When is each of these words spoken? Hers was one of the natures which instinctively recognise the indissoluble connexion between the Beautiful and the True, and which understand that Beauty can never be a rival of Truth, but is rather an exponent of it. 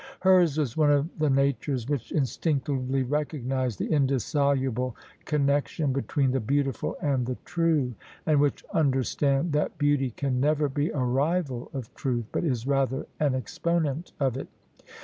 Hers 0.21 0.57
was 0.57 0.75
one 0.75 0.91
of 0.91 1.19
the 1.19 1.29
natures 1.29 1.87
which 1.87 2.11
instinctively 2.11 3.03
recognise 3.03 3.77
the 3.77 3.85
indissoluble 3.85 4.95
connexion 5.25 5.93
between 5.93 6.31
the 6.31 6.39
Beautiful 6.39 6.97
and 7.03 7.23
the 7.27 7.37
True, 7.45 7.93
and 8.25 8.39
which 8.39 8.65
understand 8.73 9.51
that 9.53 9.77
Beauty 9.77 10.09
can 10.09 10.39
never 10.39 10.67
be 10.69 10.89
a 10.89 10.97
rival 10.97 11.69
of 11.71 11.93
Truth, 11.93 12.25
but 12.31 12.43
is 12.43 12.65
rather 12.65 13.05
an 13.19 13.35
exponent 13.35 14.11
of 14.19 14.37
it. 14.37 14.47